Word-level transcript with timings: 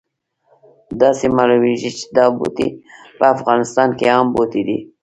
داسې 1.01 1.25
معلومیږي 1.37 1.89
چې 1.97 2.05
دا 2.17 2.25
بوټی 2.37 2.67
په 3.17 3.25
افغانستان 3.35 3.89
کې 3.97 4.05
عام 4.13 4.27
بوټی 4.35 4.61
دی 4.67 4.77